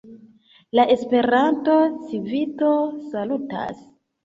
[0.79, 2.73] La Esperanta Civito
[3.13, 3.89] salutas.